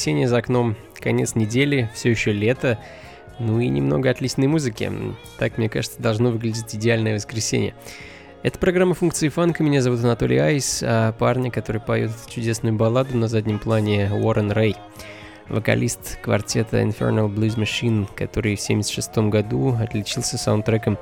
[0.00, 2.78] Воскресенье за окном, конец недели, все еще лето,
[3.38, 4.90] ну и немного отличной музыки.
[5.38, 7.74] Так, мне кажется, должно выглядеть идеальное воскресенье.
[8.42, 13.28] Это программа функции фанка, меня зовут Анатолий Айс, а парня, который поет чудесную балладу на
[13.28, 14.74] заднем плане Уоррен Рэй.
[15.50, 20.96] Вокалист квартета Infernal Blues Machine, который в 1976 году отличился саундтреком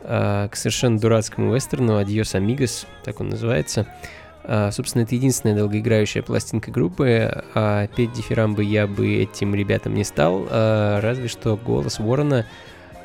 [0.00, 3.86] э, к совершенно дурацкому вестерну «Adios Amigos», так он называется–
[4.44, 10.46] собственно, это единственная долгоиграющая пластинка группы, а петь дифирамбы я бы этим ребятам не стал,
[10.50, 12.46] а, разве что голос Ворона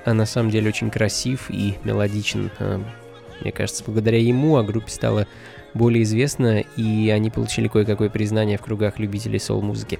[0.06, 2.50] а, на самом деле очень красив и мелодичен.
[3.42, 5.28] Мне кажется, благодаря ему о группе стало
[5.74, 10.00] более известно, и они получили кое-какое признание в кругах любителей соул-музыки.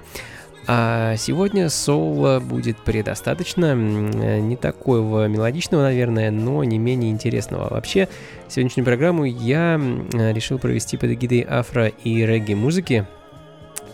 [0.70, 7.72] А сегодня соло будет предостаточно, не такого мелодичного, наверное, но не менее интересного.
[7.72, 8.06] Вообще,
[8.48, 9.80] сегодняшнюю программу я
[10.12, 13.06] решил провести под эгидой афро и регги музыки.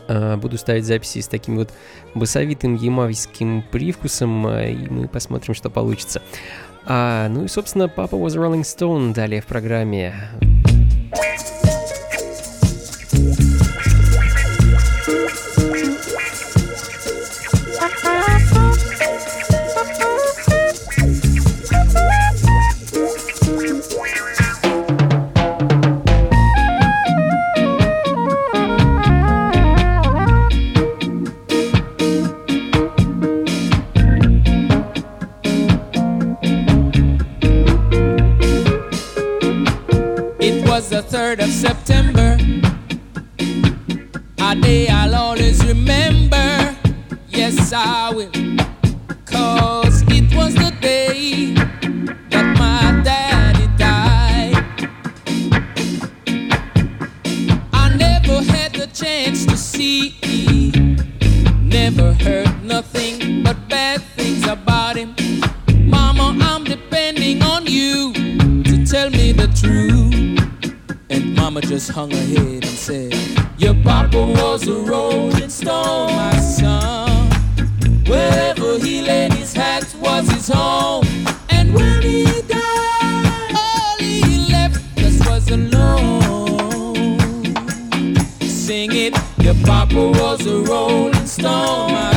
[0.08, 1.72] А, буду ставить записи с таким вот
[2.16, 6.22] басовитым ямавским привкусом, а, и мы посмотрим, что получится.
[6.86, 10.12] А, ну и, собственно, Papa was Rolling Stone далее в программе.
[41.34, 42.36] 3rd of September.
[44.38, 46.76] A day I'll always remember.
[47.28, 48.30] Yes, I will.
[49.24, 51.54] Cause it was the day
[52.30, 54.54] that my daddy died.
[57.72, 60.96] I never had the chance to see, him.
[61.68, 65.16] never heard nothing but bad things about him.
[65.88, 70.33] Mama, I'm depending on you to tell me the truth
[71.54, 73.14] mama just hung her head and said,
[73.58, 77.30] Your papa was a rolling stone, my son.
[78.08, 81.06] Wherever he laid his hat was his home.
[81.50, 87.18] And when he died, all he left us was alone.
[88.40, 92.13] Sing it, your papa was a rolling stone,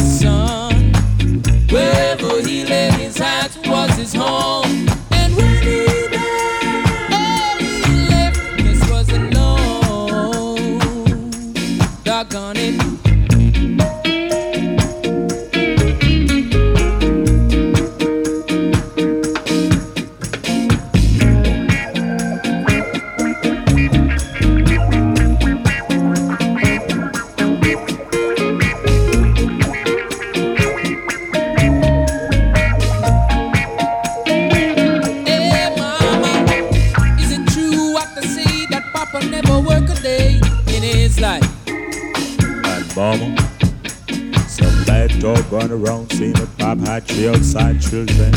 [47.90, 48.37] children.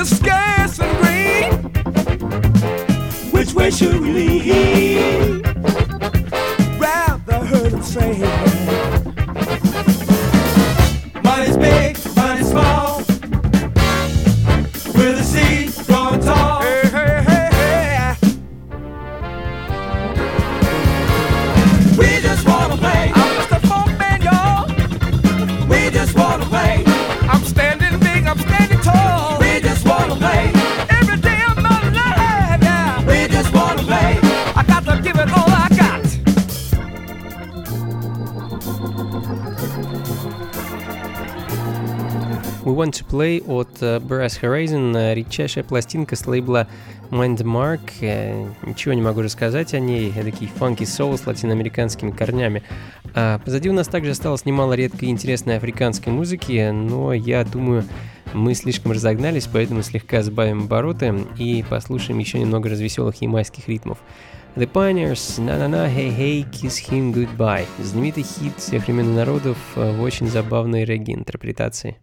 [0.00, 1.52] is scarce and green.
[3.30, 5.42] Which way should we lean?
[6.78, 8.73] Rather hurt and sing.
[43.14, 46.66] Play от э, Brass Horizon, э, редчайшая пластинка с лейбла
[47.10, 47.92] Mindmark.
[48.00, 52.64] Э, ничего не могу рассказать о ней, такие фанки соул с латиноамериканскими корнями.
[53.14, 57.84] А позади у нас также осталось немало редкой и интересной африканской музыки, но я думаю,
[58.32, 63.98] мы слишком разогнались, поэтому слегка сбавим обороты и послушаем еще немного развеселых ямайских ритмов.
[64.56, 67.66] The Pioneers, на-на-на, hey-hey, kiss him goodbye.
[67.80, 71.96] Знаменитый хит всех времен народов в очень забавной регги-интерпретации.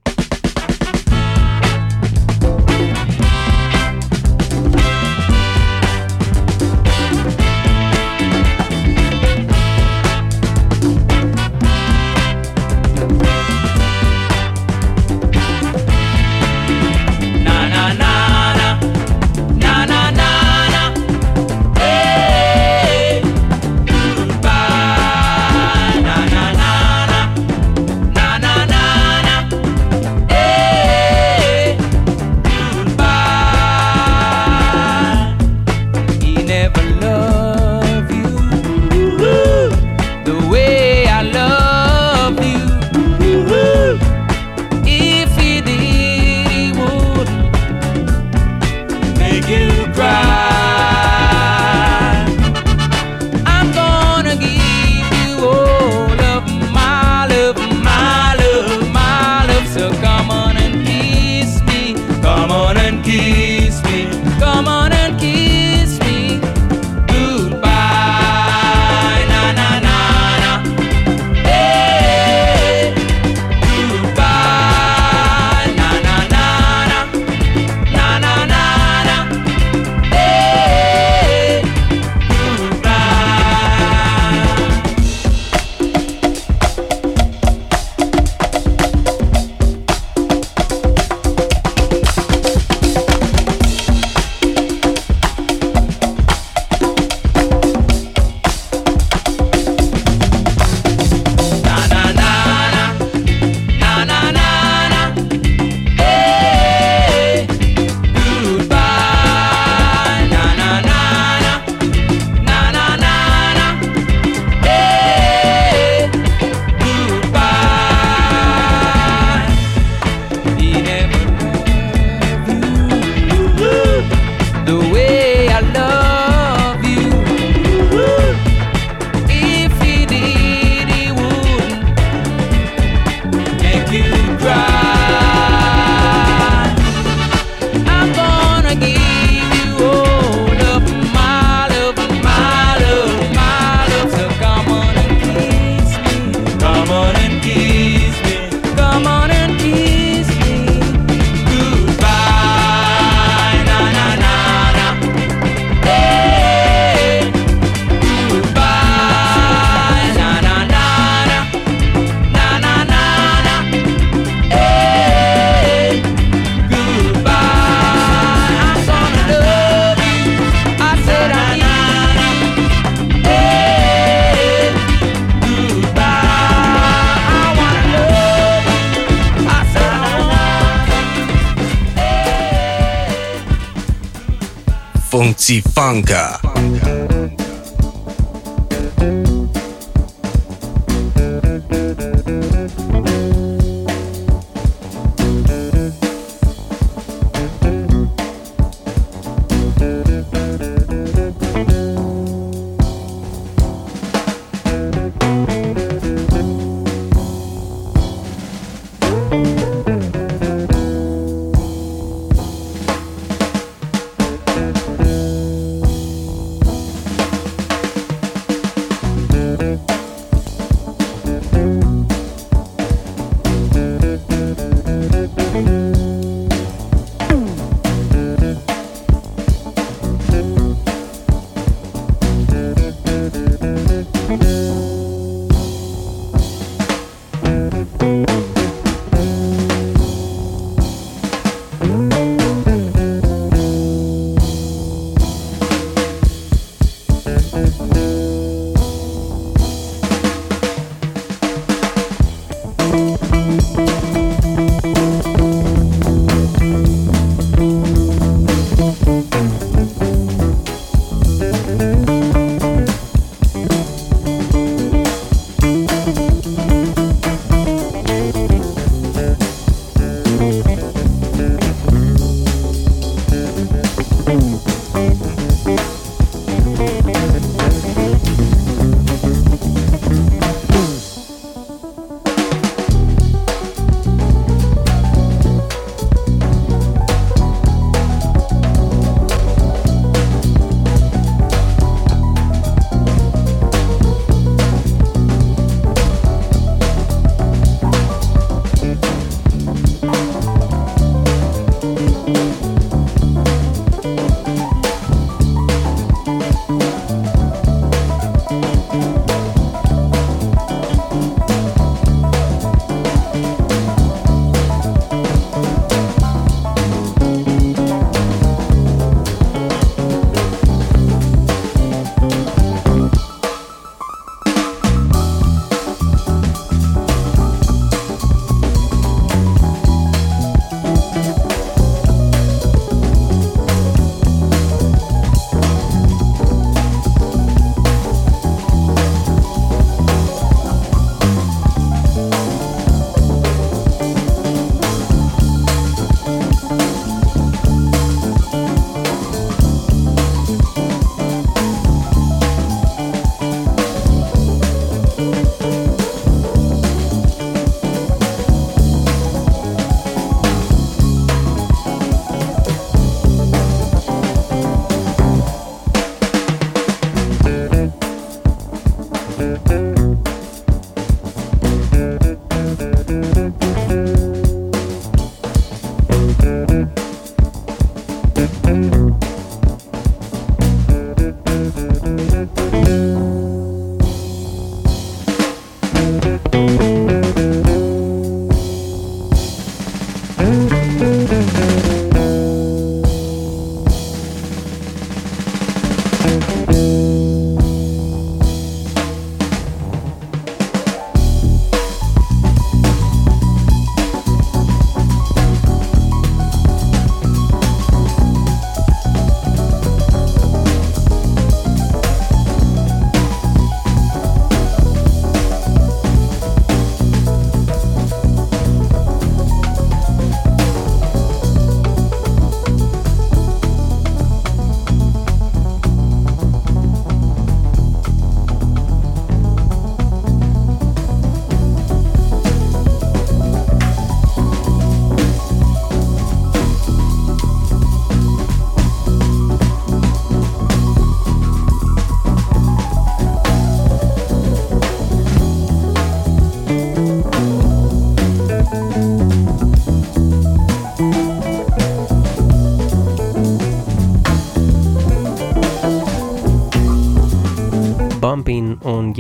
[185.21, 185.61] und sie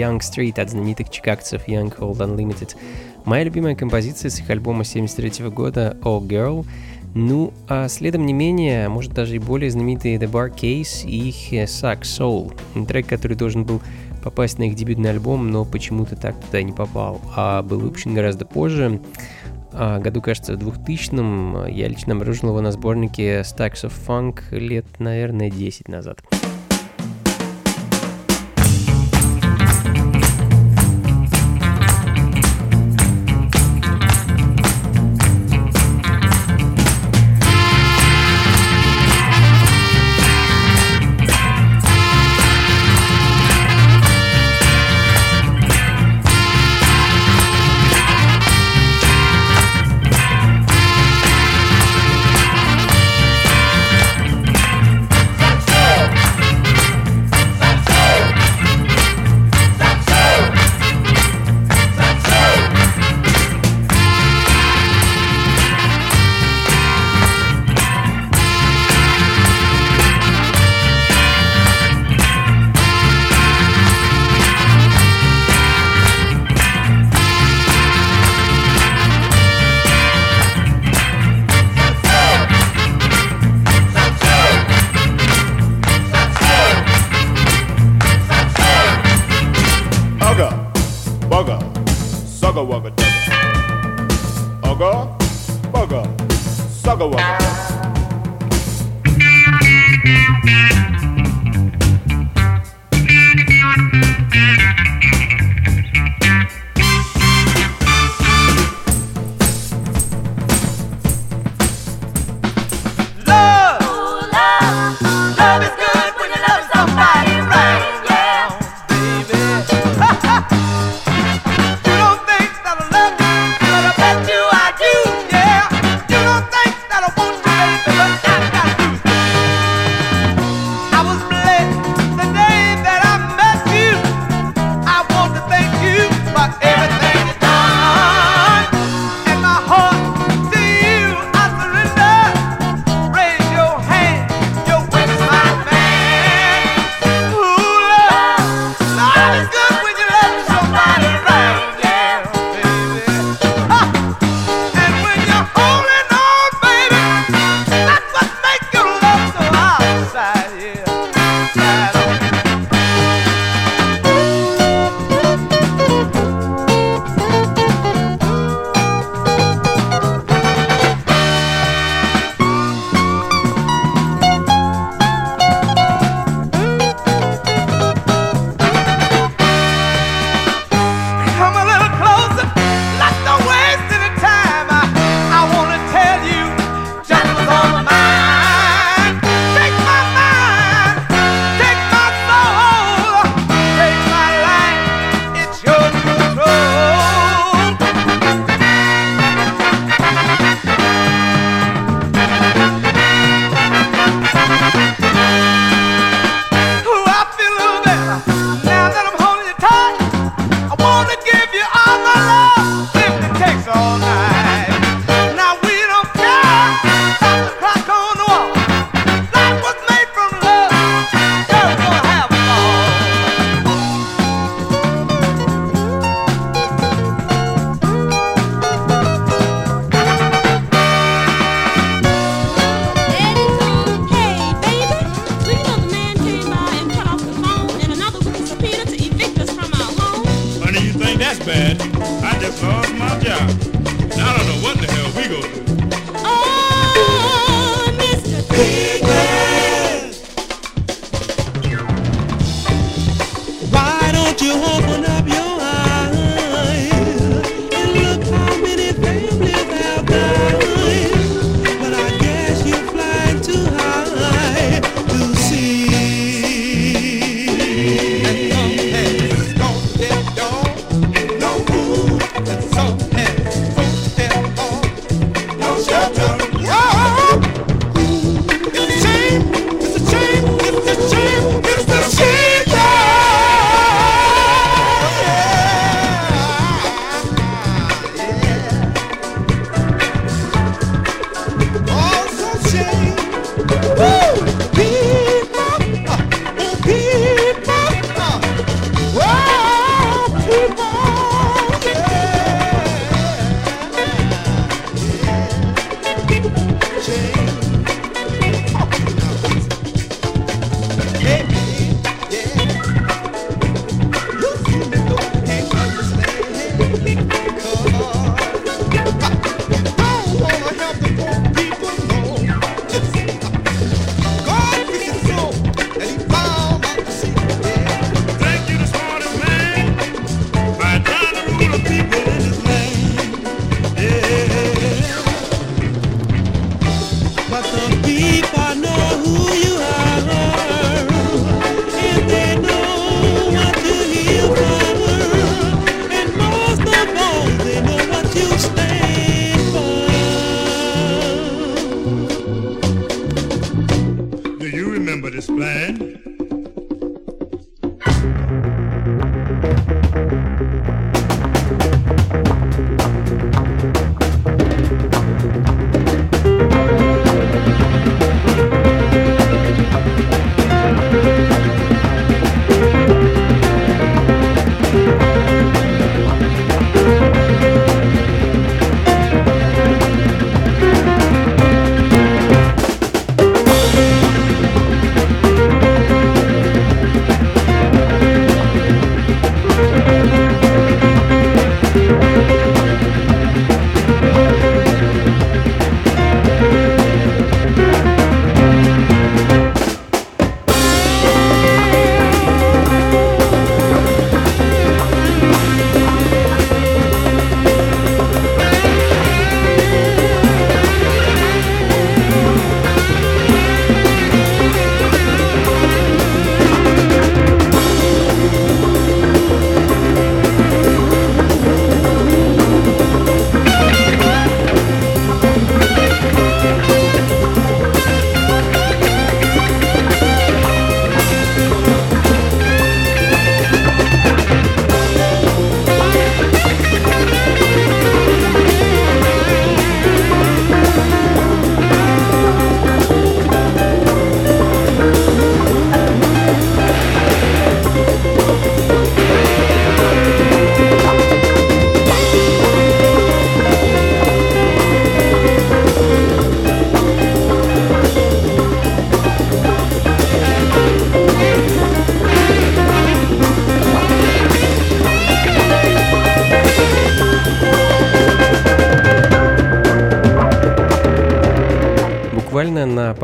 [0.01, 2.75] Young Street от знаменитых чикагцев Young Hold Unlimited.
[3.25, 6.65] Моя любимая композиция с их альбома 73 года Oh Girl.
[7.13, 11.29] Ну, а следом не менее, а может даже и более знаменитые The Bar Case и
[11.29, 12.85] их Suck Soul.
[12.87, 13.81] Трек, который должен был
[14.23, 18.45] попасть на их дебютный альбом, но почему-то так туда не попал, а был выпущен гораздо
[18.45, 19.01] позже.
[19.73, 24.85] А, году, кажется, в 2000-м я лично обнаружил его на сборнике Stacks of Funk лет,
[24.99, 26.21] наверное, 10 назад.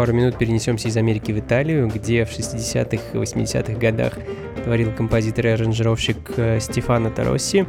[0.08, 4.14] пару минут перенесемся из Америки в Италию, где в 60-х и 80-х годах
[4.64, 7.66] творил композитор и аранжировщик э, Стефано Таросси.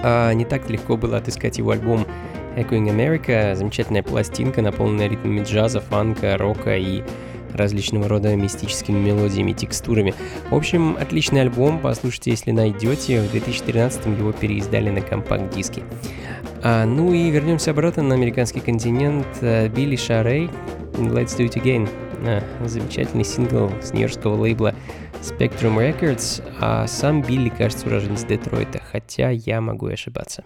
[0.00, 2.06] А не так легко было отыскать его альбом
[2.54, 7.02] Echoing America, замечательная пластинка, наполненная ритмами джаза, фанка, рока и
[7.52, 10.14] различного рода мистическими мелодиями, текстурами.
[10.50, 13.22] В общем, отличный альбом, послушайте, если найдете.
[13.22, 15.82] В 2013 его переиздали на компакт-диске.
[16.62, 19.26] А, ну и вернемся обратно на американский континент.
[19.40, 20.48] Э, Билли Шарей,
[21.08, 21.88] Let's Do It Again.
[22.24, 24.74] Э, замечательный сингл с нью-йоркского лейбла
[25.22, 30.44] Spectrum Records, а сам Билли, кажется, уроженец Детройта, хотя я могу ошибаться.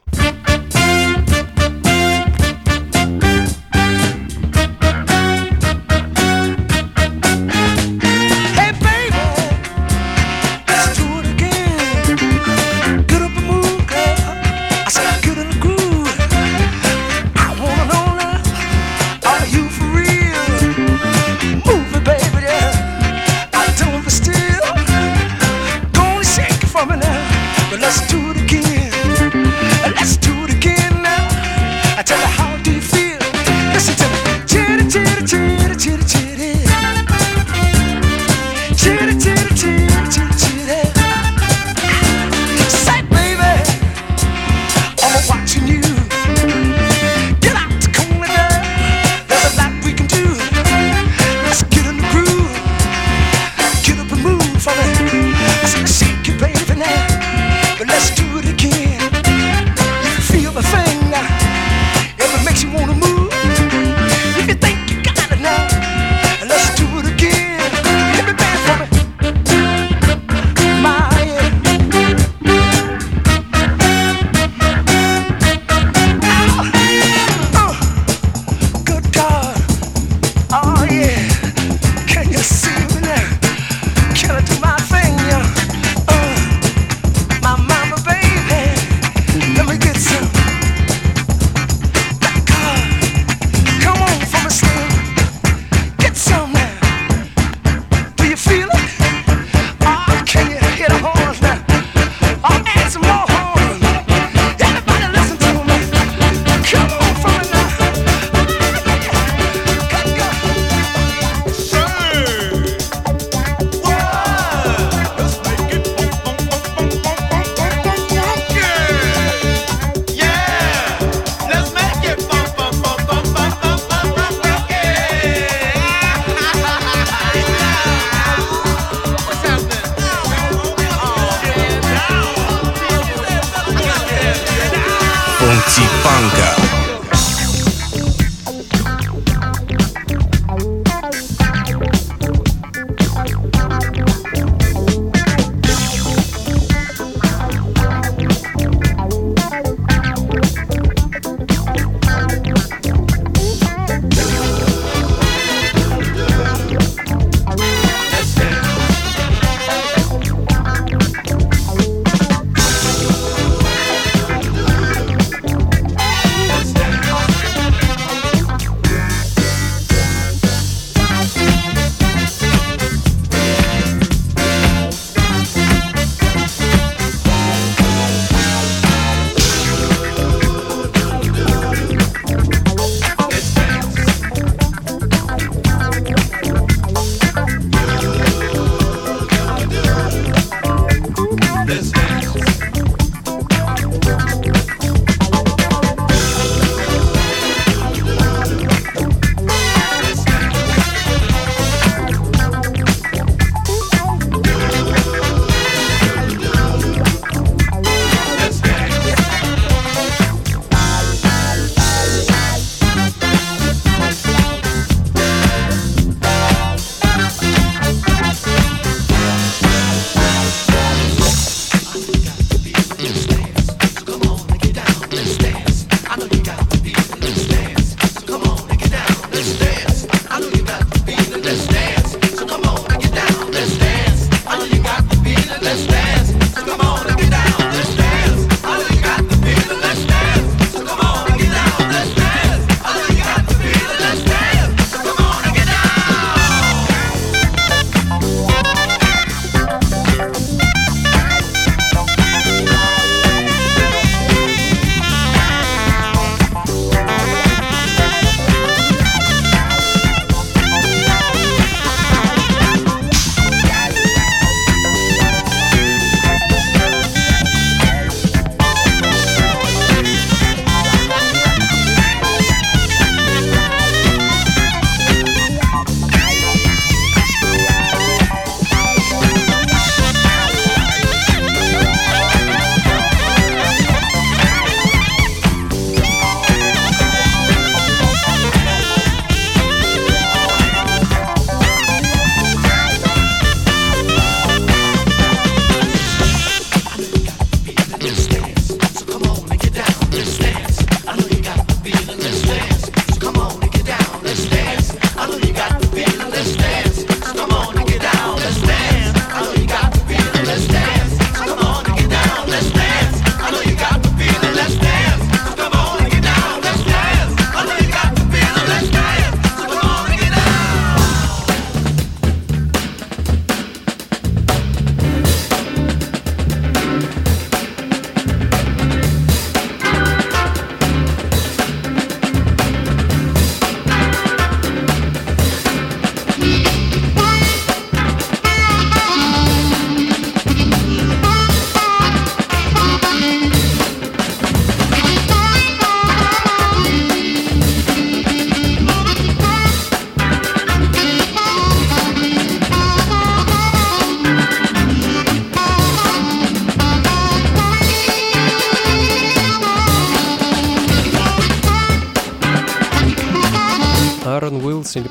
[27.81, 28.24] let's do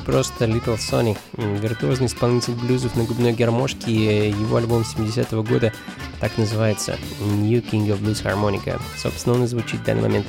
[0.04, 1.16] просто Little Sonny.
[1.36, 4.30] Виртуозный исполнитель блюзов на губной гармошке.
[4.30, 5.72] Его альбом 70-го года
[6.20, 8.80] так называется New King of Blues Harmonica.
[8.96, 10.26] Собственно, он и звучит в данный момент.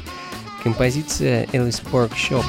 [0.64, 2.46] Композиция Alice Pork Shop.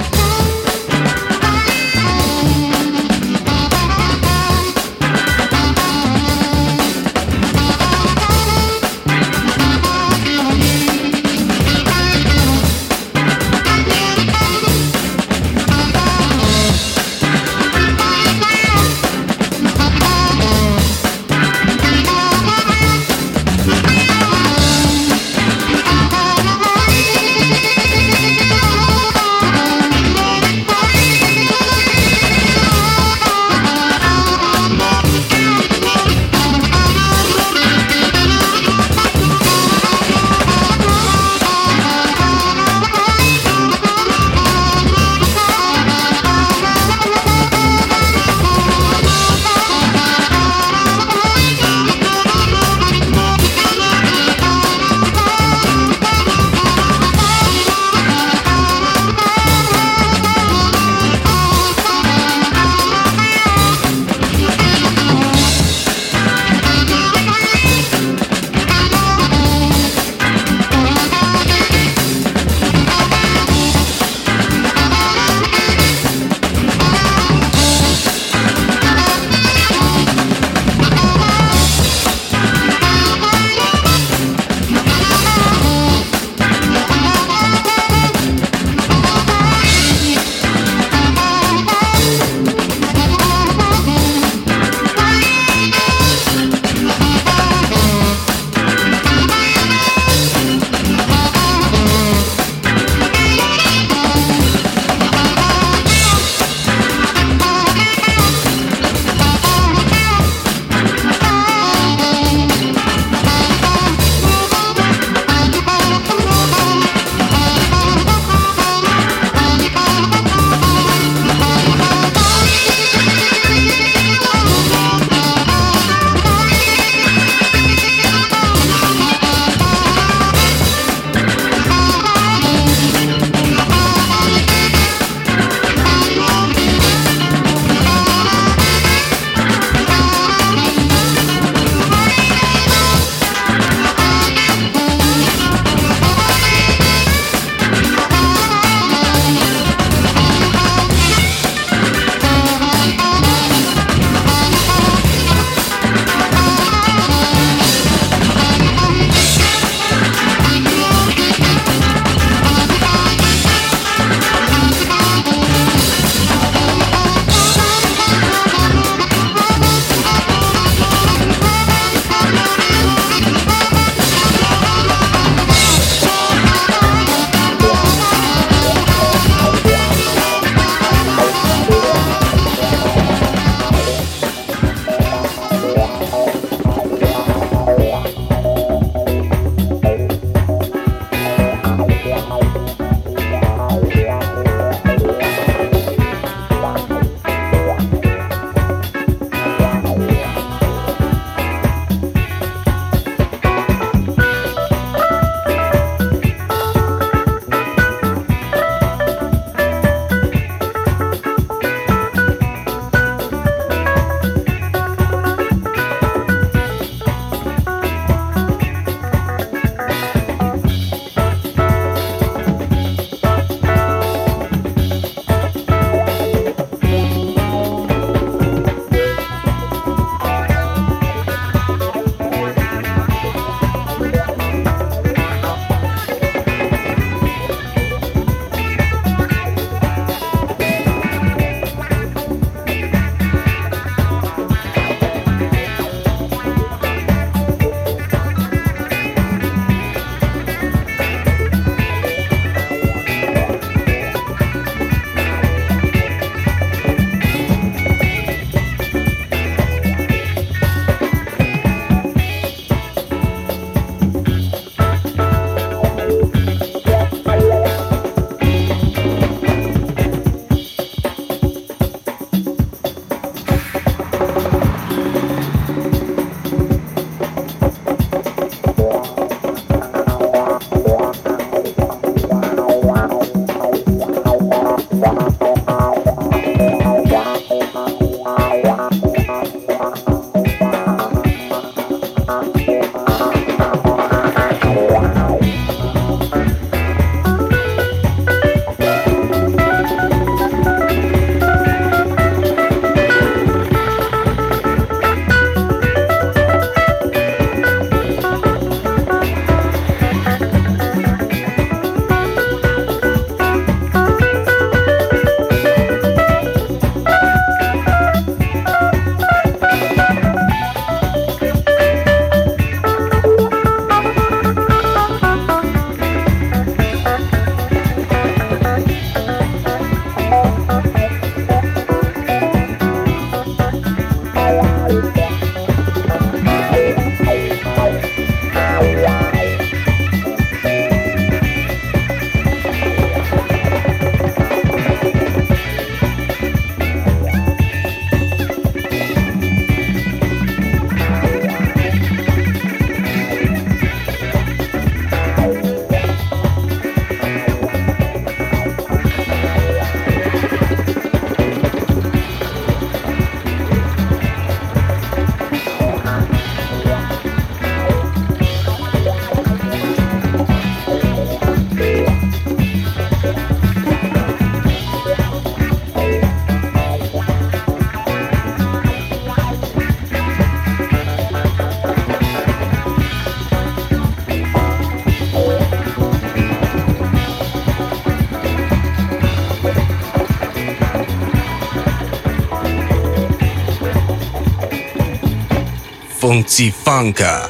[396.27, 397.49] 忘记放卡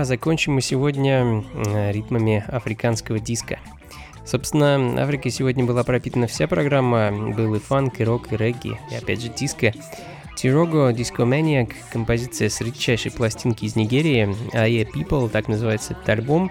[0.00, 3.58] а закончим мы сегодня э, ритмами африканского диска.
[4.26, 7.10] Собственно, Африкой сегодня была пропитана вся программа.
[7.34, 9.72] Был и фанк, и рок, и регги, и опять же диско.
[10.36, 16.50] Тирого Maniac, композиция с редчайшей пластинки из Нигерии, yeah People, так называется этот альбом.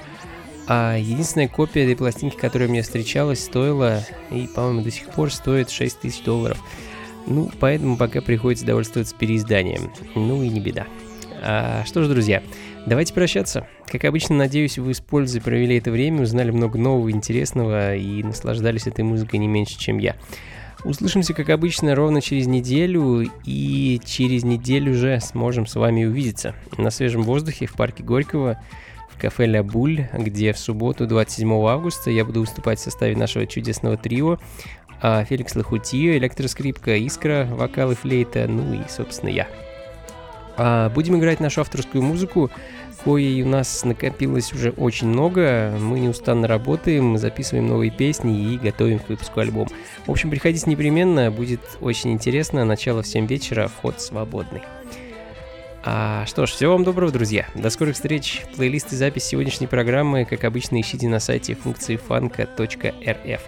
[0.67, 5.69] А единственная копия этой пластинки, которая мне встречалась, стоила, и, по-моему, до сих пор стоит
[5.69, 6.57] 6 тысяч долларов.
[7.27, 9.91] Ну, поэтому пока приходится довольствоваться переизданием.
[10.15, 10.87] Ну и не беда.
[11.47, 12.41] А, что ж, друзья,
[12.85, 13.67] давайте прощаться.
[13.87, 18.87] Как обычно, надеюсь, вы с пользой провели это время, узнали много нового, интересного и наслаждались
[18.87, 20.15] этой музыкой не меньше, чем я.
[20.83, 26.91] Услышимся, как обычно, ровно через неделю, и через неделю уже сможем с вами увидеться на
[26.91, 28.61] свежем воздухе в парке Горького,
[29.11, 33.47] в кафе «Ля Буль», где в субботу, 27 августа, я буду выступать в составе нашего
[33.47, 34.37] чудесного трио,
[35.01, 39.47] а Феликс Лохутио, электроскрипка, Искра, вокал и флейта, ну и, собственно, я.
[40.57, 42.49] А будем играть нашу авторскую музыку,
[43.03, 45.75] коей у нас накопилось уже очень много.
[45.79, 49.67] Мы неустанно работаем, записываем новые песни и готовим к выпуску альбом.
[50.05, 52.65] В общем, приходите непременно, будет очень интересно.
[52.65, 54.61] Начало в 7 вечера, вход свободный.
[55.87, 57.45] А что ж, всего вам доброго, друзья.
[57.53, 58.43] До скорых встреч.
[58.55, 63.41] Плейлист и запись сегодняшней программы, как обычно, ищите на сайте функции фанка.рф.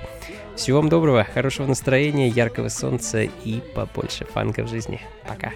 [0.55, 5.01] Всего вам доброго, хорошего настроения, яркого солнца и побольше фанка в жизни.
[5.27, 5.51] Пока.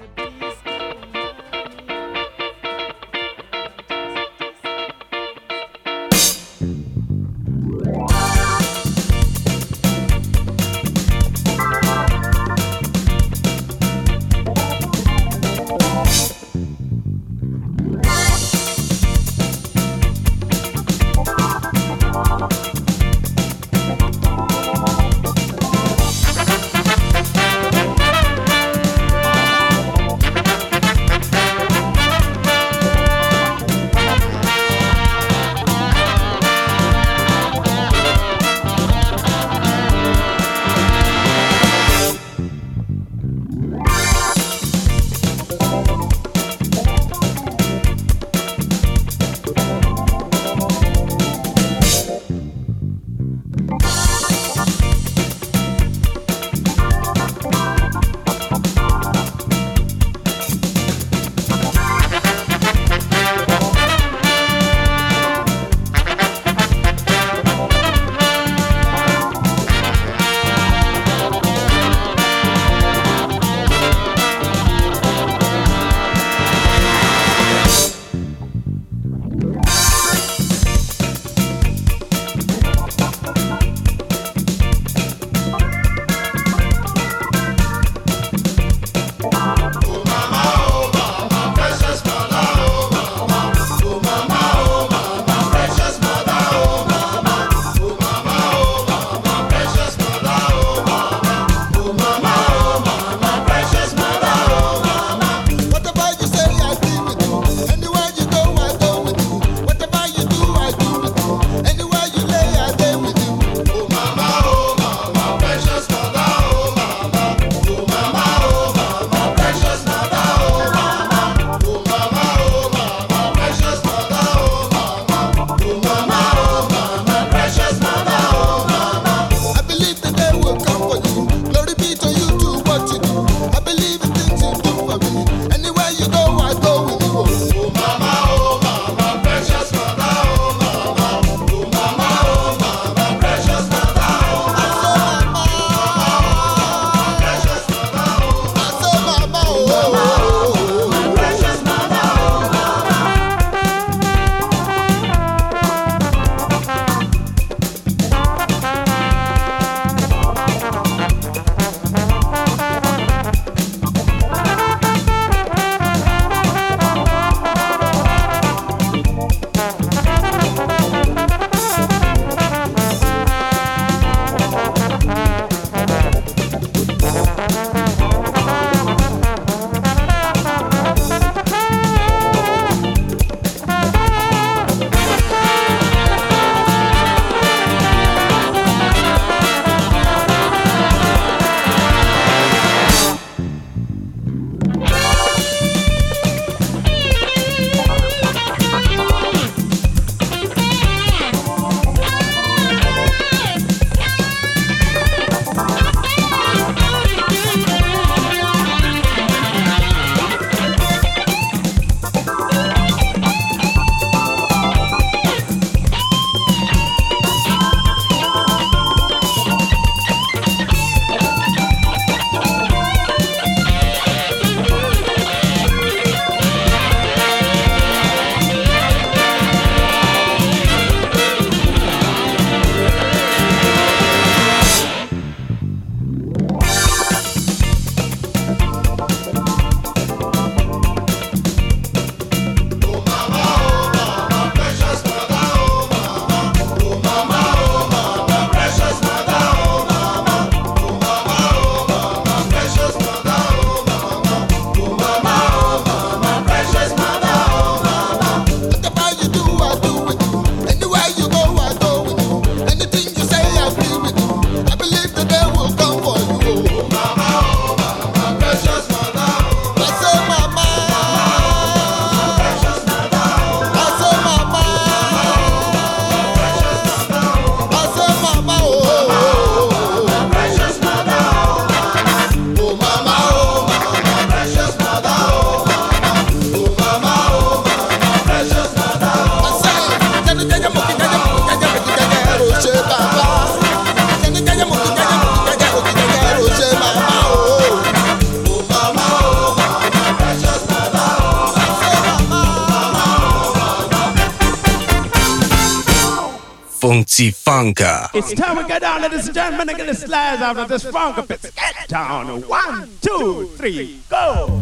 [308.21, 310.83] It's time we get down, ladies and gentlemen, and get the slides out of this
[310.83, 312.41] funk get down.
[312.47, 314.61] One, two, three, go.